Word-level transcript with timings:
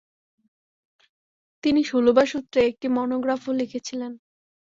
তিনি 1.63 1.81
সূলবা 1.83 2.23
সুত্রে 2.25 2.59
একটি 2.65 2.87
মনোগ্রাফও 2.97 3.51
লিখেছিলেন। 3.53 4.11